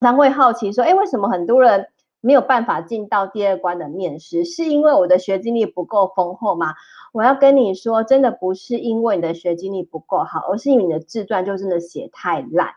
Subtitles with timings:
[0.00, 1.88] 常会好奇说，哎，为什么很多人
[2.20, 4.44] 没有办法进到第二关的面试？
[4.44, 6.74] 是因为我的学经历不够丰厚吗？
[7.12, 12.68] 我要跟你说，真的不是因为你的学经历不够好，而是因为你的自传就真的写太烂。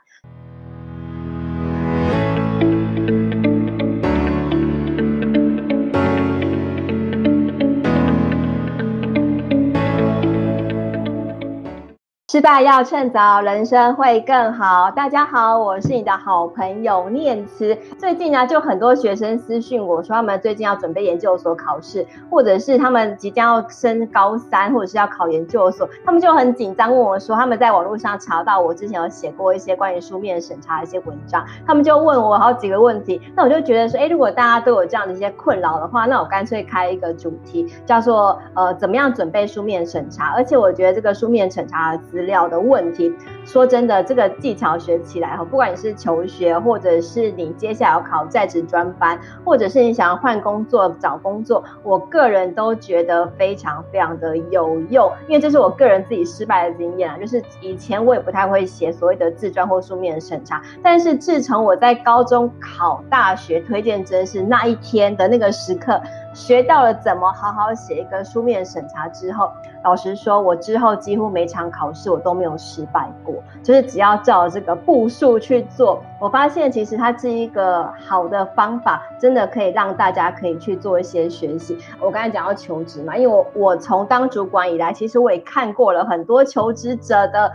[12.31, 14.89] 失败要趁早，人生会更好。
[14.91, 17.77] 大家好，我是你的好朋友念慈。
[17.99, 33.21] 最近呢，就很多学生私讯我说，他们最近要准备研究所考试，或者是他们即将要升高三，或者是要考研究所，他们就很紧张，问我说，他们在网络上查到我之前有写过一些关于书面审查的一些文章，他们就问我好几个问题。
[33.35, 40.31] 那我就觉得说，哎，如果大家都有这样的一些困扰的话，那我干脆开一个主题，叫做呃，怎么样准备书面审查？
[40.33, 43.11] 而且我觉得这个书面审查的资料的问题，
[43.45, 65.99] 说真的，这个技巧学起来哈，不管你是求学，或者是你接下来要考在职专班，或者是你想要换工作找工作，我个人都觉得非常非常的有用，因为这是我个人自己失败的经验啊，就是以前我也不太会写所谓的自传或书面审查，但是自从我在高中考大学推荐真是那一天的那个时刻。
[66.33, 69.51] 学到了怎么好好写一个书面审查之后，
[69.83, 81.77] 老实说，我之后几乎每场考试我都没有失败过，就是只要照这个步数去做，我发现其实它是一个好的方法，真的可以让大家可以去做一些学习。
[81.99, 87.51] 我刚才讲到求职嘛，因为我我从当主管以来，其实我也看过了很多求职者的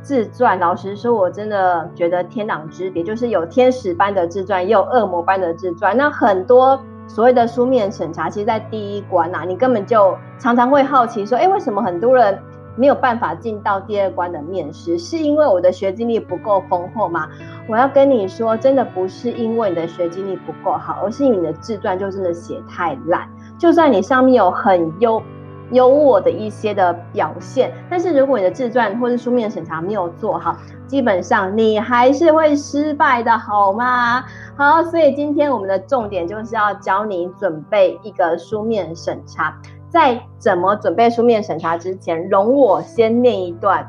[0.00, 6.80] 自传，老实说，我真的觉得天壤之别，就是有天使般的自传，也有恶魔般的自传，那很多。
[7.06, 12.38] 所谓的书面审查，其实，在第一关啊，你根本就常常会好奇说，哎，为什么很多人
[12.74, 14.98] 没有办法进到第二关的面试？
[14.98, 17.28] 是因为我的学经历不够丰厚吗？
[17.68, 23.28] 我要跟你说，真的不是因为你的学经历不够好，而是因为你的自传就真的写太烂。
[23.58, 25.22] 就算你上面有很优。
[25.72, 30.54] 有我的一些的表现，但是如果你的自传或是书面审查没有做好，
[30.86, 34.22] 基本上你还是会失败的，好吗？
[34.54, 39.58] 好，所以今天我们的重点就是要教你准备一个书面审查。
[39.88, 43.86] 在怎么准备书面审查之前，容我先念一段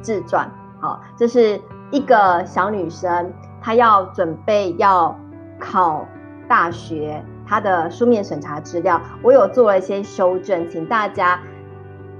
[0.00, 0.50] 自传。
[0.80, 1.60] 好，这是
[1.90, 5.16] 一个小女生，她要准备要
[5.58, 6.04] 考
[6.48, 7.22] 大学。
[7.48, 11.40] 他的书面审查资料，我有做了一些修正，请大家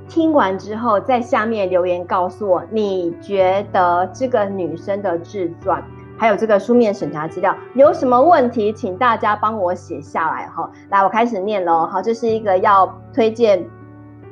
[0.08, 5.84] 听完之后在下面留言告诉我，你觉得这个女生的自传
[6.16, 10.68] 还有这个书面审查资料有什么问题，请大家帮我写下来哈。
[10.88, 11.86] 来，我开始念喽。
[11.86, 13.64] 好，这是一个要推荐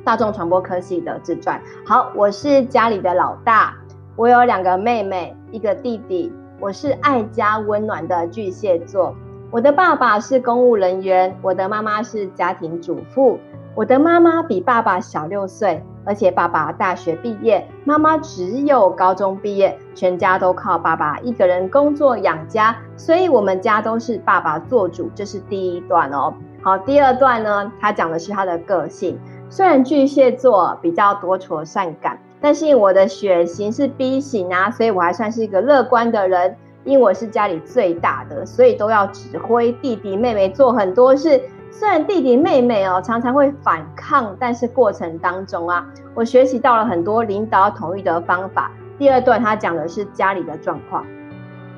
[0.03, 1.61] 大众传播科系的自传。
[1.85, 3.73] 好，我是家里的老大，
[4.15, 9.15] 我有两个妹妹，一个弟弟，我是爱家温暖的巨蟹座。
[9.57, 13.39] 我的爸爸是公务人员，我的妈妈是家庭主妇。
[13.73, 25.09] 我的妈妈比爸爸小六岁，而且爸爸大学毕业，妈妈只有高中毕业，全家都靠爸爸一个人工作养家，所以我们家都是爸爸做主。
[25.15, 26.31] 这是第一段哦。
[26.61, 29.19] 好，第二段呢，他讲的是他的个性。
[29.49, 36.55] 虽然巨蟹座比较多愁善感，但是我的血型是 B 型啊，所以我还算是一个乐观的人。
[36.87, 41.39] 因为我是家里最大的，所以都要指挥弟弟妹妹做很多事。
[41.69, 48.71] 虽然弟弟妹妹哦常常会反抗，但是过程当中啊，我学习到了很多领导统一的方法。
[48.97, 51.05] 第二段他讲的是家里的状况。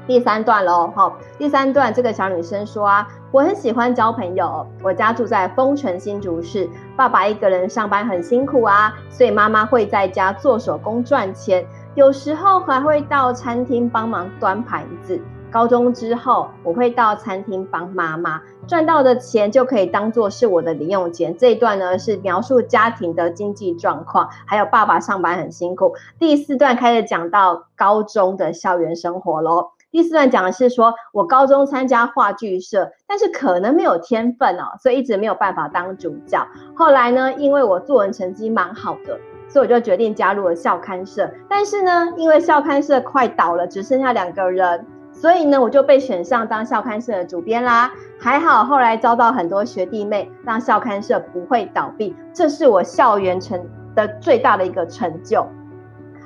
[0.06, 4.66] 第三段喽，好，第三段这个小女生说啊，我很喜欢交朋友。
[4.84, 11.66] 我家住在丰城新竹市，爸爸一个人上班很辛苦啊，所以妈妈会在家做手工赚钱。
[12.00, 15.20] 有时候还会到餐厅帮忙端盘子。
[15.52, 21.36] 高中之后，我会到餐厅帮妈妈，赚到的钱就可以当做是我的零用钱。
[21.38, 25.94] 这一段呢是描述家庭的经济状况，还有爸爸上班很辛苦。
[26.18, 29.72] 第四段开始讲到高中的校园生活喽。
[29.92, 36.48] 第四段讲的是说我高中参加话剧社，但是可能没有天分哦，所以一直没有办法当主角。
[36.78, 39.20] 后来呢，因为我作文成绩蛮好的。
[39.50, 47.92] 所以我就决定加入了校刊社，但是呢，因为校刊社快倒了，只剩下两个人，所以呢，我就被选上当校刊社的主编啦。
[48.20, 53.60] 还好后来招到很多学弟妹，让校刊社不会倒闭，这是我校园成
[53.96, 55.46] 的最大的一个成就。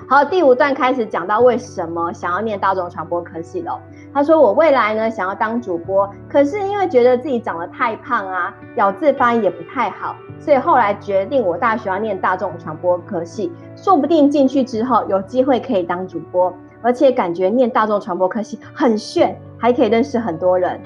[0.09, 3.79] 好，第五段开始讲到为什么想要念大众传播科系了。
[4.13, 10.15] 他说我未来呢想要当主播，可是因为觉得自己长得太胖啊，咬字发音也不太好。
[10.39, 16.53] 所以后来决定，我大学要念大众传播科系，说不定进去之后有机会可以当主播。
[16.81, 20.79] 而且感觉念大众传播科系很炫，还可以认识很多人。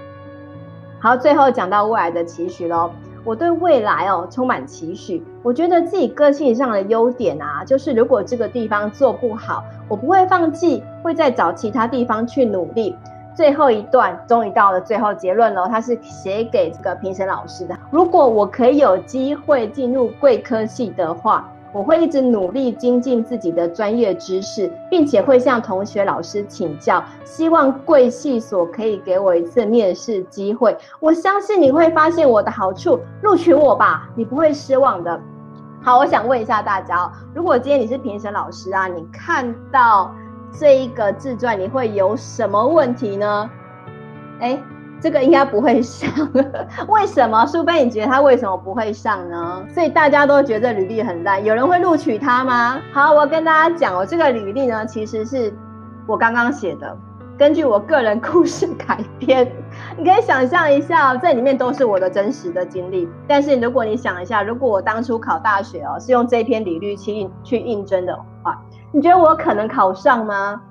[1.00, 2.92] 好，最后讲到未来的期许喽。
[3.26, 5.22] 我对未来哦充满期许。
[5.44, 12.96] 我觉得自己个性上的优点啊，就是如果这个地方做不好，我不会放弃，会再找其他地方去努力。
[13.38, 17.78] 最后一段终于到了最后结论了，他是写给这个评审老师的。
[17.92, 30.76] 如果我可以有机会进入贵科系的话，我会一直努力精进自己的专业知识，并且会向同学、老师请教，希望贵系所可以给我一次面试机会。
[31.00, 35.20] 我相信你会发现我的好处，录取我吧，你不会失望的。
[35.84, 40.12] 好，我想问一下大家，如果今天你是评审老师啊，你看到
[40.60, 43.50] 这一个自传，你会有什么问题呢？
[44.40, 44.60] 诶
[45.00, 46.10] 这个应该不会上，
[46.88, 47.46] 为什么？
[47.46, 49.64] 苏菲，你觉得他为什么不会上呢？
[49.70, 52.82] 所以大家都觉得履历很烂，有人会录取他吗？
[52.92, 55.54] 好，我跟大家讲，我这个履历呢，其实是
[56.08, 56.98] 我刚刚写的，
[57.38, 59.48] 根据我个人故事改编。
[59.96, 63.08] 你可以想象一下，这里面都是我的真实的经历。
[63.28, 68.60] 但是如果你想一下，如果我当初考大学哦，是用这篇履历去去应征的话，
[68.92, 70.62] 你觉得我可能考上吗？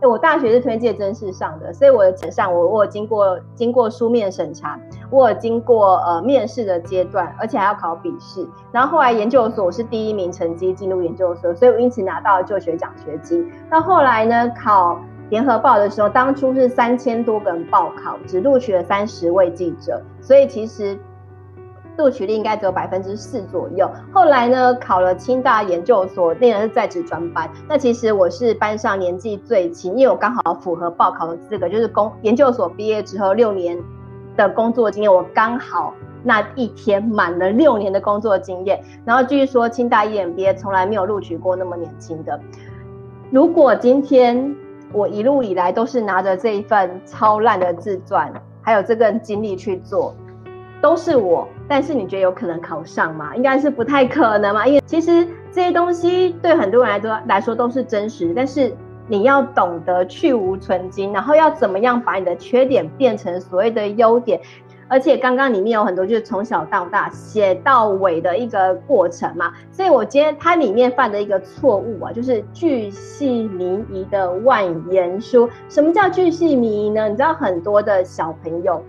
[0.00, 4.78] 我大学是推荐甄试上的，所以我的前上我我有经过经过书面审查，
[5.10, 8.46] 我有经过呃面试的阶段，而且还要考笔试。
[8.70, 13.50] 然后后来研究所是第一名成绩进入研究所，所以我因此拿到了就学奖学金。
[13.68, 14.98] 到后来呢，考
[15.30, 20.96] 联合报的时候，当初是三千多个人报考，只录取了三十位记者，所以其实。
[21.98, 23.90] 录取率应该只有百分之四左右。
[24.12, 27.50] 后来呢，考了清大研究所，那个是在职专班。
[27.68, 33.76] 那其实我是班上年纪最轻，因为我刚好符合报考的资格，就是工研究所毕业之后六年
[34.36, 35.92] 的工作经验，我刚好
[36.22, 38.80] 那一天满了六年的工作经验。
[39.04, 42.40] 然后据说清大 EMBA 从来没有录取过那么年轻的。
[43.32, 44.54] 如果今天
[44.92, 50.14] 我一路以来都是拿着这一份超烂的自传，还有这个经历去做。
[50.80, 53.36] 都是我，但是你觉得有可能考上吗？
[53.36, 58.74] 应该是不太可能嘛，因为其实这些东西对很多人来说来说都是真实，但是
[59.06, 64.40] 你要懂得去芜存菁，然后要怎么样把你的缺点变成所谓的优点，
[64.88, 75.48] 而且刚刚里面有很多就是从小到大写到尾的一个过程嘛，所以我今天它里面犯的一个错误啊，就是巨细靡遗的万言书。
[75.68, 77.08] 什么叫巨细靡遗呢？
[77.08, 78.82] 你知道很多的小朋友，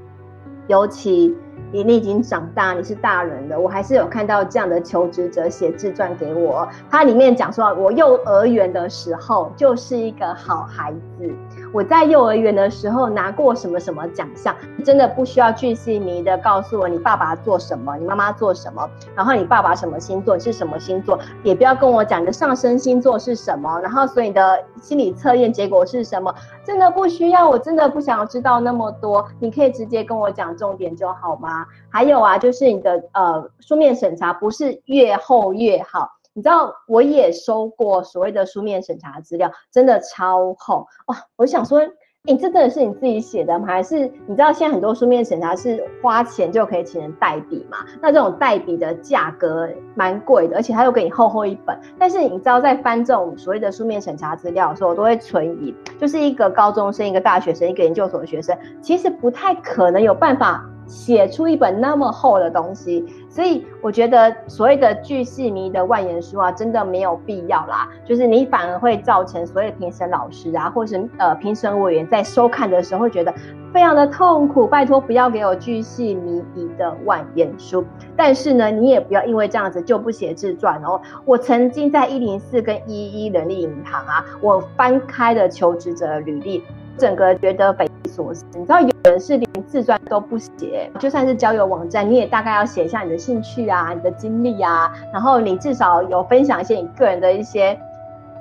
[0.67, 1.35] 尤其。
[1.71, 3.59] 你你已经长大，你是大人了。
[3.59, 11.33] 我还是有看到这样的求职者写自传给我，他里面讲说，我幼儿园的时候就是一个好孩子。
[11.71, 26.33] 我在幼儿园的时候拿过什么什么奖项，真的不需要巨细靡的告诉我你爸爸做什么，你妈妈做什么，然后你爸爸什么星座，你是什么星座，也不要跟我讲你的上升星座是什么，然后所以你的心理测验结果是什么，
[26.63, 31.58] 真的不需要，我真的不想要知道那么多，你可以直接跟我讲重点就好吗？
[31.89, 36.09] 还有啊，就是你的呃书面审查不是越厚越好。
[36.33, 41.17] 你知道我也收过所谓的书面审查资料，真的超厚哇！
[41.35, 41.81] 我想说，
[42.21, 43.65] 你、欸、这真的是你自己写的吗？
[43.65, 47.79] 还是你知道现在很多书面审查是花钱就可以请人代笔嘛？
[47.99, 51.77] 那这种代笔的价格蛮贵的，而且他又给你厚厚一本。
[51.97, 60.63] 但是你知道在翻这种所谓的书面审查资料的时候，我都会存疑，就是一个高中生、一个大学生、一个研究所的学生，其实不太可能有办法。
[60.89, 67.87] 写出一本那么厚的东西，所以我觉得所谓的巨细靡的万言书啊，真的没有必要啦。
[68.03, 73.31] 就是你反而会造成所有评审老师啊，或是呃评审委员在收看的时候会觉得
[73.71, 74.65] 非常的痛苦。
[74.65, 77.85] 拜托不要给我巨细靡遗的万言书。
[78.17, 80.99] 但是呢，你也不要因为这样子就不写自传哦。
[81.23, 86.63] 我曾经在一零四跟一一人力银行啊，我翻开了求职者履历。
[86.97, 97.79] 整个觉得北所思，你知道有人是连自传都不写，就算是交友网站，你也大概要写一下你的兴趣啊、你的经历啊，然后你至少有分享一些你个人的一些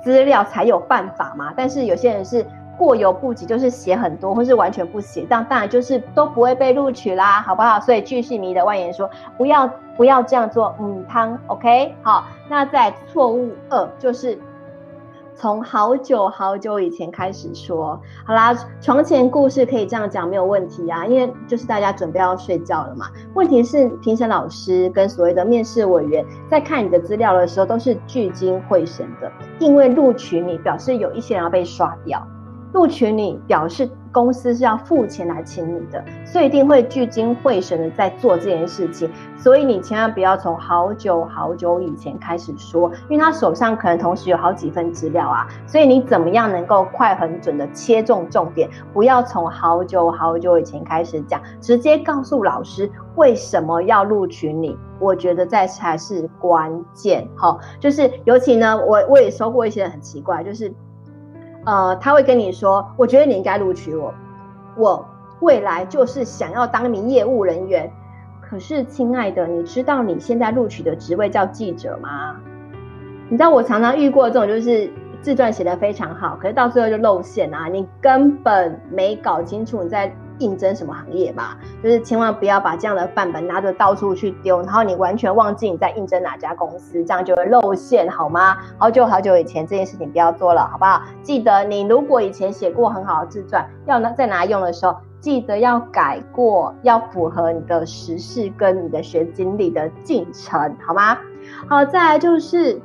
[0.03, 1.53] 资料才有办法嘛。
[1.55, 2.45] 但是有些人是
[2.77, 7.79] 过犹不及，就是写很多或是完全不写，但当然就是都不会被录取啦，好不好？
[7.79, 12.25] 所以巨细靡遗的万言说，不要不要这样做，嗯，汤，OK，好。
[12.47, 14.37] 那在错误二就是。
[15.39, 23.05] 从好久好久以前开始说，好啦，床前故事可以这样讲没有问题啊，因为就是大家准备要睡觉了嘛。
[23.35, 32.21] 问题是评审老师跟所谓的面试委员在看你的资料的时候都是聚精会神的，因为录取你表示有一些人要被刷掉，
[32.71, 39.09] 录取你表示公司是要付钱来请你的，所以一定会聚精会神的在做这件事情。
[39.37, 45.47] 所以你千万不要从好久好久以前开始说，因为他手上可能同时有好几份资料啊。
[45.65, 48.69] 所以你怎么样能够快很准的切中重点？
[48.93, 54.77] 不要从好久好久以前开始讲，直接告诉老师为什么要录取你。
[54.99, 57.27] 我觉得这才是关键。
[57.35, 60.71] 好，就是尤其呢，我我也收过一些很奇怪，就是。
[61.69, 64.11] 呃，他会跟你说，我觉得你应该录取我，
[64.75, 65.05] 我
[65.41, 67.91] 未来就是想要当一名业务人员。
[68.41, 72.37] 可是，亲爱的，你知道你现在录取的职位叫记者吗？
[73.29, 80.11] 你知道我常常遇过这种，就是自传写的非常好，可是到最后就露馅啊，你根本没搞清楚你在。
[80.39, 81.55] 应征什么行业嘛？
[81.83, 88.57] 就是千万不要把这样的范本拿着到处去丢，然后你完全忘记你在应征哪家公司，这样就会露馅，好吗？
[88.77, 91.01] 好久好久以前这件事情不要做了，好不好？
[91.21, 101.17] 记得你如果以前写过很好的自传，要拿再拿用的时候，记得要改过，要符合你的时事跟你的学经历的进程，好吗？
[101.67, 102.79] 好，再来就是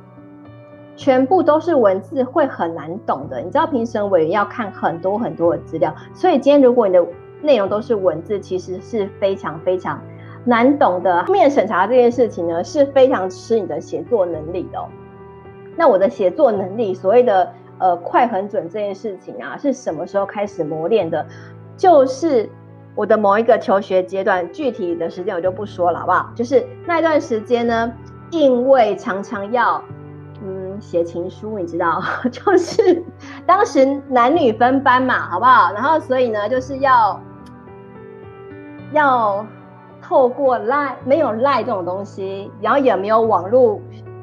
[0.95, 3.39] 全部都是文字，会很难懂的。
[3.39, 7.05] 你知道评审委员要看很多很多的资料，所以今天如果你的
[7.45, 10.01] 内容都是文字，其实是非常非常
[10.43, 11.23] 难懂的。
[11.27, 14.79] 面审查这件事情呢，是非常吃你的写作能力的。
[15.75, 21.25] 那我的写作能力，所谓的呃快很准这件事情啊，是什么时候开始磨练的？
[21.77, 22.49] 就是
[22.95, 26.31] 我的某一个求学阶段，具体的时间我就不说了，好不好？
[26.33, 27.91] 就是那段时间呢，
[28.31, 29.83] 因为常常要
[30.41, 33.03] 嗯写情书，你知道， 就是
[33.45, 35.73] 当时男女分班嘛，好不好？
[35.73, 37.19] 然后所以呢，就是要。
[38.91, 39.45] 要
[40.01, 43.79] 透过赖，没有赖这种东西，然后也没有网络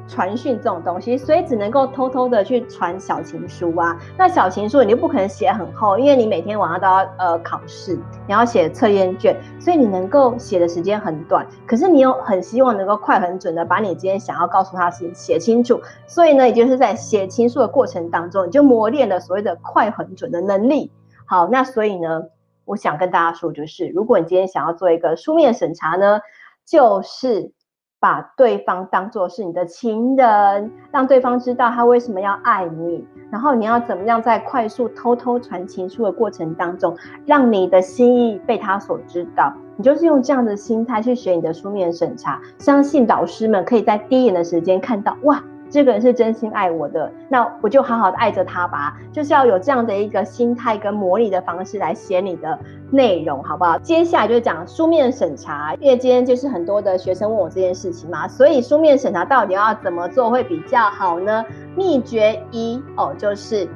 [0.07, 3.97] 传讯这种东西，所以只能够偷偷的去传小情书啊。
[4.17, 7.95] 那小情书你就不可能写很厚，因为你每天晚上都要呃考试，
[8.27, 11.45] 你要写测验卷，所以你能够写的时间很短。
[11.65, 20.91] 可是你又很希望能够快很准的把你今天想要告诉他的事情写清楚，所以呢，也就是在写情书的过程当中，你就磨练了所谓的快很准的能力。
[21.25, 22.23] 好，那所以呢，
[22.65, 26.19] 我想跟大家说，就是如果你今天想要做一个书面审查呢，
[26.65, 27.51] 就是
[27.99, 39.53] 把对方当作是你的情人，让对方知道他为什么要爱你，然后你要怎么样在快速偷偷传情书的过程当中，让你的心意被他所知道。
[39.75, 45.43] 你就是用这样的心态去写你的书面审查，相信导师们可以在第一眼的时间看到，哇。
[45.73, 48.95] 这个人是真心爱我的，那我就好好的爱着他吧。
[49.11, 52.59] 就是要有这样的一个心态跟模拟的方式来写你的
[52.91, 53.75] 内容，好不好？
[53.79, 61.43] 接下来就讲书面审查，因为今天就是很多的学生问我这件事情嘛，所以书面审查到底要怎么做会比较好呢？
[61.75, 63.67] 秘诀一哦，就是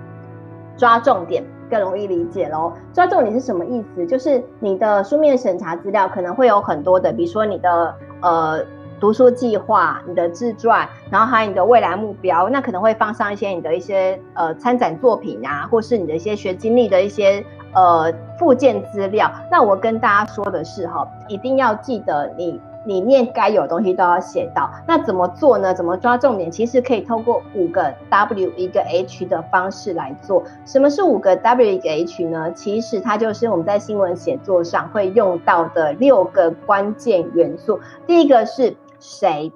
[0.77, 2.73] 抓重点，更容易理解喽。
[2.93, 4.05] 抓重点是什么意思？
[4.05, 8.63] 就是你的书面审查资料可能会有很多的，比如说你的呃。
[8.99, 19.31] 读书计划、你的自传，然后还有你的未来目标，那可能会放上一些你的一些呃参展作品啊，或是你的一些学经历的一些呃附件资料。
[19.51, 24.69] 那我跟大家说的是哈，一定要记得你里面该有的东西都要写到。
[24.87, 25.73] 那怎么做呢？
[25.73, 26.49] 怎么抓重点？
[26.49, 30.43] 其实可以透过五个 W 一个 H 的方式来做。
[30.65, 32.51] 什么是五个 W 一个 H 呢？
[32.53, 37.79] 其实它就是我们在新闻写作上会用到的六个关键元素。
[38.07, 38.75] 第一个是。
[38.99, 39.51] 谁？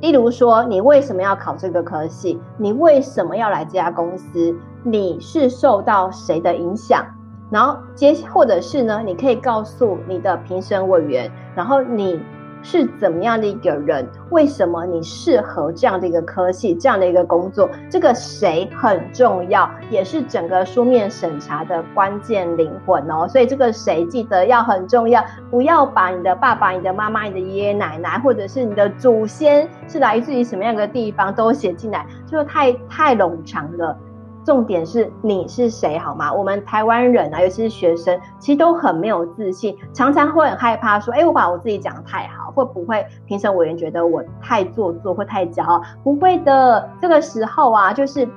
[0.00, 2.40] 例如说，你为什么要考这个科系？
[2.56, 4.56] 你为什么要来这家公司？
[4.82, 7.04] 你是受到谁的影响？
[7.50, 9.02] 然后接，或者是呢？
[9.04, 12.20] 你可以告诉你的评审委员，然后你。
[12.64, 14.04] 是怎么样的一个人？
[14.30, 17.70] 为什么你适合这样的一个科系、这样的一个工作？
[17.88, 23.28] 这个谁很重要，也是整个书面审查的关键灵魂哦。
[23.28, 33.96] 所以这个谁记得要很重要，不要把你的爸爸、你的妈妈、你的爷爷奶奶，或者是你的祖先是来自于什么样的地方都写进来，就太太冗长了。
[34.44, 36.32] 重点是你是谁好吗？
[36.32, 45.82] 我们台湾人啊，尤其是学生，其实都很没有自信，常常会很害怕说，哎，我把我自己讲得太好，会不会评审委员觉得我太做作或太骄傲？
[46.02, 48.28] 不会的，这个时候啊，就是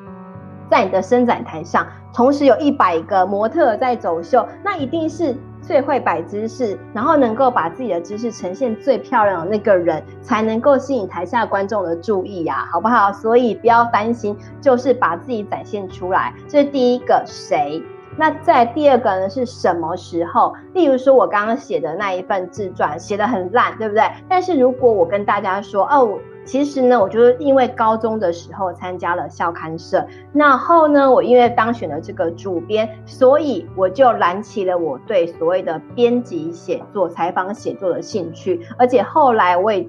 [0.69, 5.35] 在你的伸展台上，同时有一百个模特在走秀，那一定是。
[5.67, 13.12] 最会摆姿势，然后能够把自己的姿势呈现最漂亮的那个人，才能够吸引台下观众的注意呀，好不好？
[13.12, 16.33] 所以不要担心，就是把自己展现出来。
[16.47, 17.83] 这是第一个谁？
[18.15, 19.29] 那在第二个呢？
[19.29, 20.55] 是什么时候？
[20.74, 24.09] 例如说，我刚刚写的那一份自传写得很烂，对不对？
[24.29, 26.17] 但是如果我跟大家说，哦。
[26.48, 39.86] 其实呢，我就是因为高中的时候参加了校刊社，那后呢，我因为当选了这个主编，所以我就燃起了我对所谓的编辑写作、采访写作的兴趣，而且后来我也。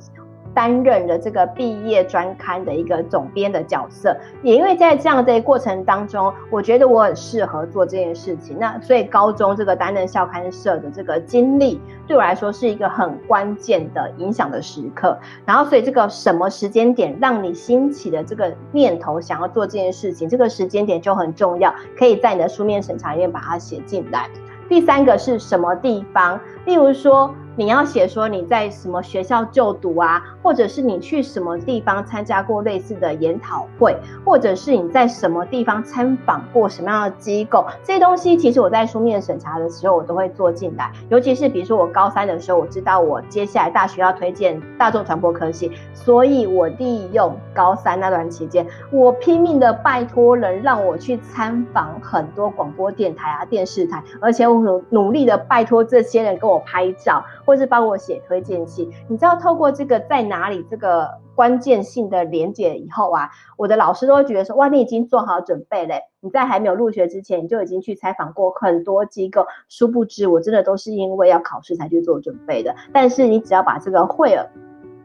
[0.59, 8.59] 担任了这个毕业专刊的一个总编的角色，也因为在这样的过程当中，我觉得我很适合做这件事情。
[8.59, 15.17] 那所以高中这个担任校刊社的这个经历，对我来说是一个很关键的影响的时刻。
[15.47, 24.29] 然后，所以这个什么时间点让你兴起的这个念头想要做这件事情，这个时间点就很重要，可以在你的书面审查里面把它写进来。
[24.69, 26.38] 第三个是什么地方？
[26.68, 27.34] 例如说。
[27.58, 40.92] 你要写说你在什么学校就读啊，或者是你去什么地方参加过类似的研讨会，或者是你在什么地方参访过什么样的机构，这些东西其实我在书面审查的时候我都会做进来。
[41.08, 57.25] 尤其是比如说我高三的时候，我知道我接下来大学要推荐大众传播科系，所以我利用高三那段期间，我拼命的拜托人让我去参访很多广播电台啊、电视台，而且我努努力的拜托这些人跟我拍照。
[57.45, 72.75] 或是帮我写推荐信，你知道透过这个在哪里这个关键性的连接以后啊，我的老师都会觉得说，哇，你已经做好准备嘞，你在还没有入学之前，你就已经去采访过很多机构，殊不知我真的都是因为要考试才去做准备的。
[72.93, 74.47] 但是你只要把这个会了。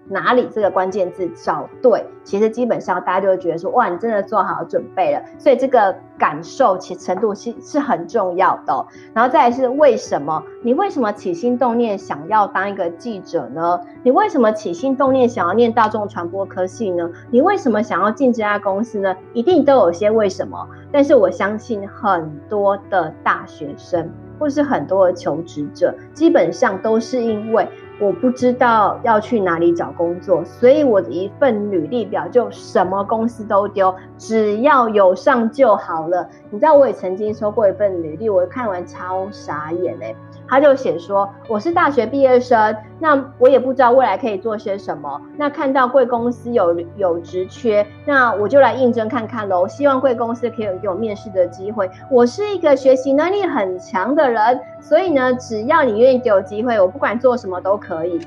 [0.09, 5.21] 哪里这个关键字找对，其实基本上大家就会觉得说，哇，你真的做好准备了。
[5.37, 8.85] 所以这个感受其程度是是很重要的。
[9.13, 10.43] 然后再来是为什么？
[10.61, 13.79] 你为什么起心动念想要当一个记者呢？
[14.03, 17.09] 你为什么起心动念想要念大众传播科系呢？
[17.31, 19.15] 你为什么想要进这家公司呢？
[19.33, 20.67] 一定都有些为什么。
[20.91, 27.67] 但是我相信很多的大学生或是很多的求职者，基本上都是因为。
[28.03, 36.27] 我不知道要去哪里找工作，所以我的一份履历表就什么公司都丢，只要有上就好了。
[36.49, 40.13] 你知道我也曾经收过一份履历，我看完超傻眼哎。
[40.47, 45.19] 他就写说，我是大学毕业生，那我也不知道未来可以做些什么。
[45.37, 49.67] 那看到贵公司有有职缺，那我就来应征看看喽。
[49.67, 51.89] 希望贵公司可以给我面试的机会。
[52.11, 58.19] 我是一个学习能力很强的人，所以呢，只要你愿意给我机会，我不管做什么都可以。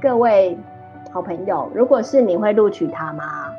[0.00, 0.58] 各位
[1.12, 3.52] 好朋友，如果是你会录取他吗？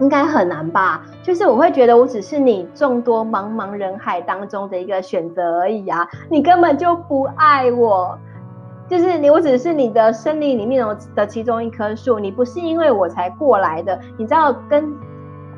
[0.00, 1.02] 应该很难吧？
[1.22, 6.06] 就是我会觉得我只是你众多茫茫人海当中的一个选择而已啊！
[6.28, 8.18] 你根本就不爱我，
[8.88, 13.98] 就是你，我只是你的森林里面的其中一棵树，你不是因为我才过来的。
[14.16, 14.92] 你知道跟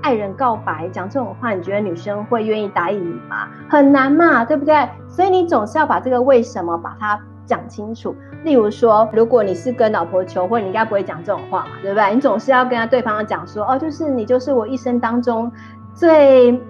[0.03, 3.49] 爱人告白讲这种话，你觉得女生会愿意答应你吗？
[3.69, 4.89] 很难嘛，对不对？
[5.09, 7.19] 所以你总是要把这个为什么把它。
[7.47, 12.15] 讲清楚，例如说，如果你是跟老婆求婚，你应该不会讲这种话嘛，对不对？
[12.15, 15.51] 你总是要跟他对方讲说，哦，就是你就是我一生当中
[15.95, 16.61] 最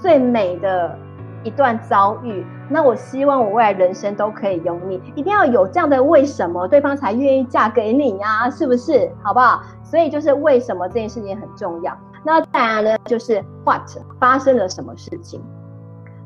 [0.00, 0.98] 最美的
[1.44, 9.10] 一段遭遇，那我希望我未来人生都可以有你，一定要有这样的为什么，对方才愿意嫁给你呀，是不是？
[9.22, 9.62] 好不好？
[9.84, 11.96] 所以就是为什么这件事情很重要。
[12.24, 13.82] 那再来呢，就是 what
[14.18, 15.42] 发生了什么事情？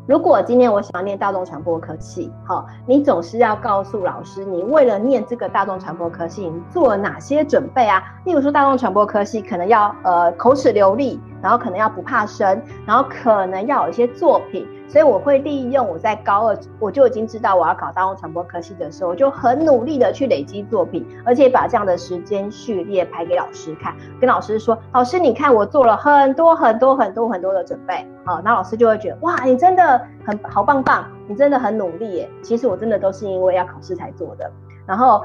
[0.07, 8.01] 如果今天我想要念大众传播科系，好，你总是要告诉老师，你为了念这个大众传播科系，你做了哪些准备啊？
[8.25, 14.67] 例如说，大众传播科系可能要呃口齿流利，然后可能要不怕生，然后可能要有一些作品。
[14.89, 34.51] 所以我会利用我在高二我就已经知道我要考大众传播科系的时候，我就很努力的去累积作品，而且把这样的时间序列排给老师看，跟老师说：“老师，你看我做了很多很多很多很多的准备。”好，那老师就会觉得：“哇，你真的很好棒棒，你真的很努力耶。”其实我真的都是因为要考试才做的。
[34.87, 35.23] 然后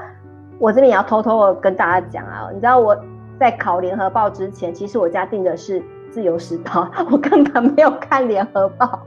[0.58, 2.96] 我这边也要偷偷的跟大家讲啊，你知道我
[3.38, 5.82] 在考联合报之前，其实我家订的是
[6.12, 9.00] 自由时报， 我根本没有看联合报。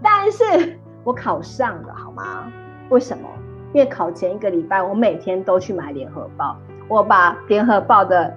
[0.00, 2.50] 但是我考上了，好吗？
[2.88, 3.28] 为什么？
[3.72, 6.56] 因为考前一个礼拜，我每天都去买联合报，
[6.86, 8.32] 我把联合报的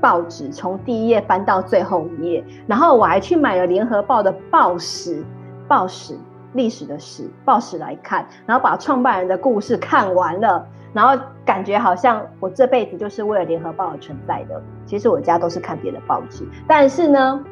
[0.00, 5.24] 报纸从第一页翻到最后一页，然后我还去买了联合报的报史，
[5.68, 6.18] 报史
[6.54, 14.62] 历史的史，报史来看，然后把创办人的故事看完了，然后感觉好像我这辈子就是为了联合报而存在的。
[14.86, 17.44] 其实我家都是看别的报纸，但是呢。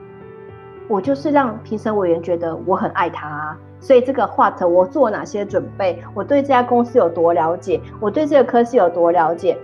[0.88, 9.56] 我就是让评审委员觉得我很爱他啊，所以这个 what 我做哪些准备，我对这家公司有多了解，我对这个科系有多了解，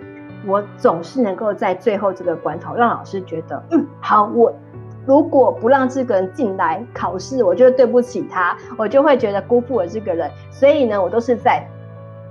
[0.46, 4.54] 我总是能够在最后这个关头让老师觉得，嗯，好，我
[5.04, 11.66] 如果不让这个人进来考试，我就对不起他，我就会觉得辜负了这个人，所以呢，我都是在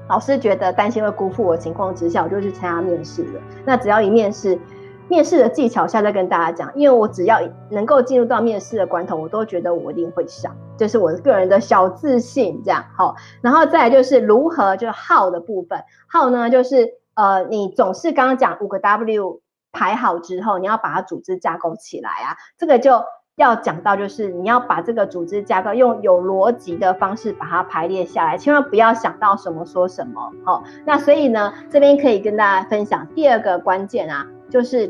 [0.08, 3.42] 老师觉得担心会辜负我情况之下，我就去参加面试了。
[3.66, 4.60] 那只要一面试，
[5.08, 7.40] 面试的技巧下再跟大家讲，因为我只要
[7.70, 12.62] 能够进入到面试的关头，我都觉得我一定会上，这、就是我个人的小自信。
[12.64, 19.42] 这样好，然后再来就是如何，就是号的部分号呢就是呃，你总是刚刚讲五个 W
[19.72, 23.02] 排好之后，你要把它组织架构起来啊，这个就。
[23.38, 30.32] 要讲到就是你要把这个组织架构用有逻辑的方式把它排列下来，千万不要想到什么说什么。
[30.46, 34.90] 好，那所以呢，这边可以跟大家分享第二个关键啊，就是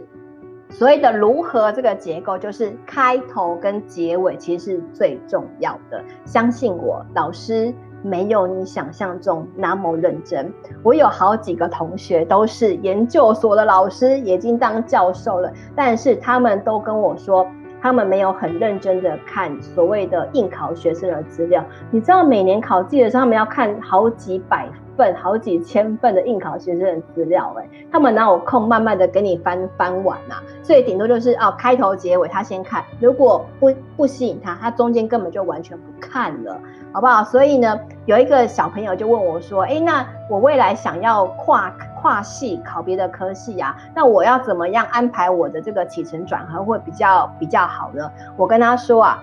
[0.70, 6.04] 所谓的如何这个结构，就是开头跟结尾其实是最重要的。
[6.24, 10.54] 相信我，老师没有你想象中那么认真。
[10.84, 17.48] 我有好几个同学都是研究所的老师，已经当教授了，但是他们都跟我说。
[17.86, 30.36] 他们没有很认真的看所谓的应考学生的资料，你知道每年考季的时候，他们要看好几百份、好几千份的应考学生的资料，哎，他们哪有空慢慢的给你翻翻完呐？
[30.64, 36.60] 所以顶多就是哦，开头结尾他先看，如果不不吸引他，他中间根本就完全不看了。
[36.92, 37.26] 好不好？
[37.26, 41.70] 所以呢，有一个小朋友就问我说：“诶，那我未来想要跨
[42.02, 49.22] 跨系考别的科系啊，那我要怎么样安排我的这个起承转合会比较比较好呢？”我跟他说啊，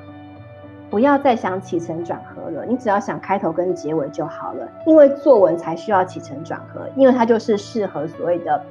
[0.92, 8.62] 不要再想起承转合了，你只要想开头跟结尾就好了，因为作文才需要起承转合，因为它就是适合所谓的。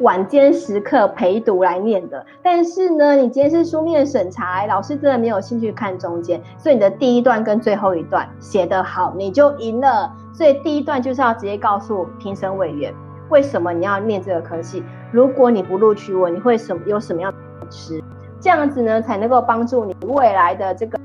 [0.00, 10.12] 晚间时刻陪读来念的，但是呢，你今天是书面审查，老师真的没有兴趣看中间，所以你的第一段跟最后一段写得好，你就赢了。
[10.34, 12.92] 所以第一段就是要直接告诉评审委员，
[13.30, 14.82] 为什么你要念这个科系？
[15.12, 18.02] 如果你不录取我，你会什么有什么样的吃？
[18.38, 20.98] 这样子呢，才能够帮助你未来的这个。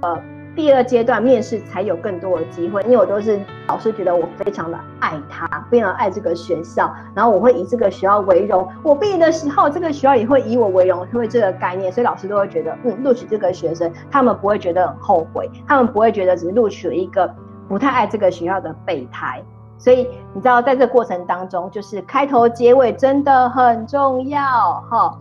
[0.56, 8.68] 第二阶段面试才有更多的机会，因为我都是老师觉得我非常的爱他，非常爱这个学校，然后我会以这个学校为荣。
[8.84, 17.34] 我毕业的时候，这个学校也会以我为荣，因为这个概念，所以老师都会觉得，嗯，录取这个学生，他们不会觉得很后悔，他们不会觉得只是录取了一个
[17.70, 19.42] 不太爱这个学校的备胎。
[19.78, 24.42] 所以你知道，在这个过程当中，就是开头结尾真的很重要
[24.90, 25.18] 哈。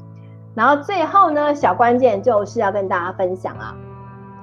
[0.55, 3.75] 然后最后呢，小关键就是要跟大家分享啊。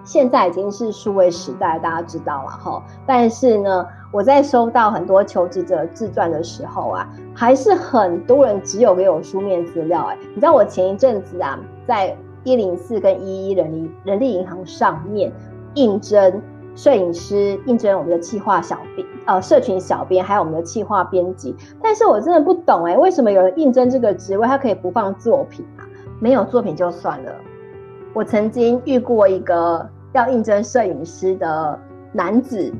[0.08, 2.82] 现在已经是数位时代，大家知道了哈。
[3.06, 10.06] 但是呢，我在收到很多求职者自传的时候啊，还是很多人只有给我书面资料。
[10.06, 12.16] 哎，你知道我前一阵子啊，在
[12.46, 15.30] 一零四跟一一人力人力银行上面
[15.74, 16.42] 应征
[16.74, 21.54] 摄影师，应征我们的企划小编，呃，社群小编，还有我们的企划编辑。
[21.84, 25.84] 但是我真的不懂哎，为什么有人应征这个职位，他可以不放作品啊？
[26.22, 27.32] 没有作品就算了。
[28.14, 29.86] 我曾经遇过一个。
[30.14, 31.80] 要应征摄影师的
[32.12, 32.74] 男子，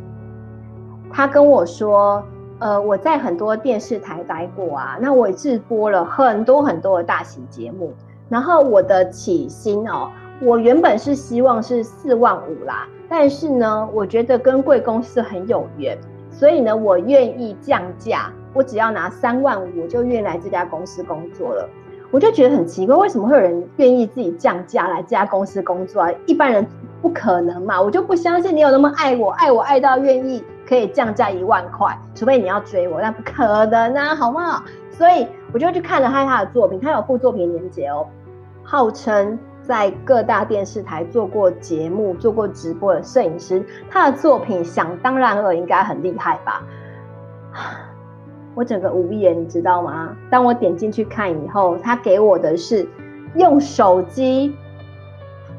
[1.12, 2.24] 他跟我说
[2.60, 7.94] ：“呃，我在很多电视台待过啊，那我也制播了很多很多的大型节目。
[8.30, 10.12] 然后我的起薪哦，
[10.42, 15.98] 我原本是希望是四万五啦，但是呢，我觉得跟贵公司很有缘，
[16.30, 21.70] 所以呢，我愿意降价，我只要拿三万五，我就愿意来这家公司工作了。
[22.12, 26.10] 我就觉得很奇怪，为什么会有人愿意自己降价来这家公司工作啊？
[26.26, 26.66] 一般人。”
[27.00, 27.80] 不可能嘛！
[27.80, 34.64] 我就不相信你有那么爱我，爱我爱到愿意可以降价一万块，除非你要追我，那不可能啊，好不好？
[34.90, 38.08] 所以我就去看了他他的作品，他有附作品连结哦，
[38.64, 46.64] 号称在各大电视台做过节目、做过直播的摄影师，他的作品想当然尔应该很厉害吧？
[48.58, 50.18] 我整个无言，你知道吗？
[50.32, 52.90] 当我点进去看以后，他给我的是
[53.36, 54.54] 用手机。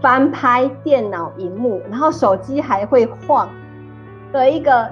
[0.00, 3.48] 翻拍电脑荧幕，然后手机还会晃
[4.32, 4.88] 的一个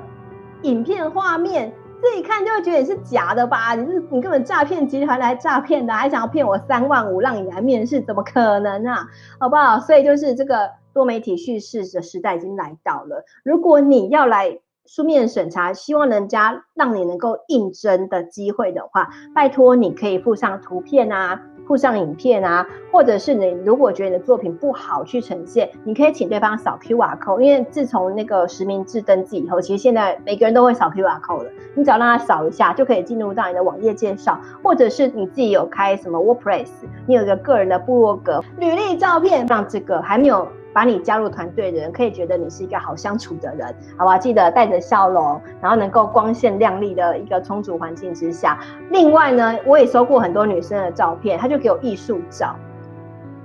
[0.63, 3.77] 影片画面，这一看就会觉得你是假的吧？
[3.77, 9.07] 你是你根本诈骗集团来诈骗的，还想要骗我三万五让你来面试，怎么可能啊？
[9.39, 9.79] 好不好？
[9.79, 13.25] 所以就是这个多媒体叙事的时代已经来到了。
[13.45, 21.41] 如果你要来书面审查，希望人家让你能够应征的机会的话，拜托你可以附上图片啊。
[21.67, 36.69] 附上影片啊，或者是你如果觉得你的作品不好去呈现，你可以请对方扫 QR code，因为自从那个实名制登记以后，其实现在每个人都会扫 QR code 了，你只要让他扫一下，就可以进入到你的网页介绍，或者是你自己有开什么 WordPress，
[37.05, 40.47] 你有一个个人的部落格，履历照片，让这个还没有。
[40.77, 44.19] 把你加入团队的人可以觉得你是一个好相处的人，好吧？
[44.19, 48.59] 记得带着笑容，然后能够光鲜亮丽的一个充足环境之下。
[48.91, 52.55] 另外呢，我也收过很多女生的照片，她就给我艺术照，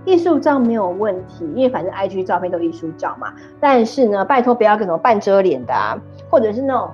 [0.04, 3.32] 艺术照没有问题，因为反正 IG 照片都艺术照嘛。
[3.62, 5.98] 但是呢，拜托不要给什么半遮脸的啊，
[6.30, 6.89] 或者是那种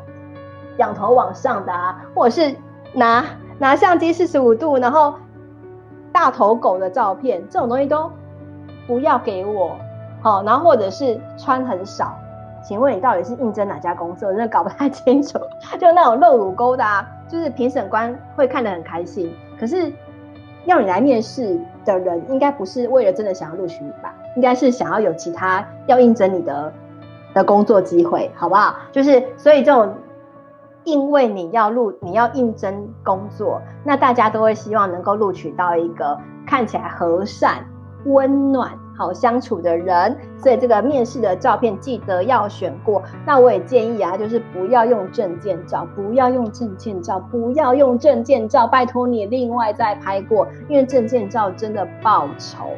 [0.78, 2.56] 仰头往上的啊，或者是
[2.94, 3.26] 拿
[3.58, 5.16] 拿相机四十五度，然后
[6.12, 8.12] 大头狗的照片，这种东西都
[8.86, 9.76] 不要给我。
[10.22, 12.18] 好，然后或者是穿很少，
[12.64, 14.26] 请问你到底是应征哪家公司？
[14.26, 15.40] 我真的搞不太清楚。
[15.80, 19.92] 就那种露乳沟的啊，就是评审官会看得很开心，可是
[20.66, 24.14] 要你来面试的人，应该不是为了真的想要录取你吧？
[24.36, 26.74] 应该是想要有其他要应征你的
[27.34, 28.76] 的工作机会，好不好？
[28.92, 29.94] 就是所以这种，
[30.84, 37.64] 因为你要录，你要应征工作，那大家都会希望能够录取到一个看起来和善、
[38.06, 38.72] 温暖。
[38.98, 43.02] 好相处的人，所以这个面试的照片记得要选过。
[43.26, 52.70] 那我也建议啊，就是不要用证件照，不要用证件照，不要用证件照，拜托你另外再拍过，因为证件照真的爆丑。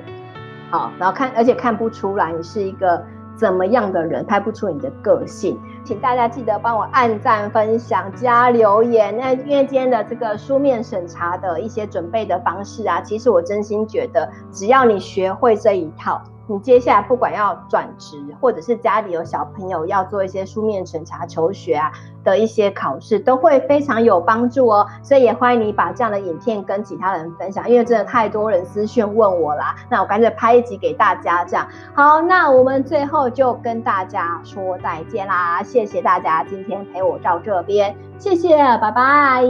[0.69, 3.03] 好，然后看，而且看不出来你是一个
[3.39, 5.57] 怎么样的人，拍不出你的个性。
[5.85, 9.15] 请大家记得帮我按赞、分享、加留言。
[9.17, 16.21] 那因为今天的这个书面审查的一些准备的方式啊，其实我真心觉得，只要你学会这一套。
[16.51, 21.91] 你接下来不管要转职，或者是家里有小朋友要做一些书面审查、求学啊
[22.23, 24.87] 的一些考试，都会非常有帮助哦。
[25.03, 29.75] 所以也欢迎你把这样的影片跟其他人分享，因为真的太多人私讯问我啦。
[29.91, 32.19] 那我干脆拍一集给大家，这样好。
[32.19, 39.43] 那我们最后就跟大家说再见啦，谢谢大家今天陪我到这边，谢谢，拜拜。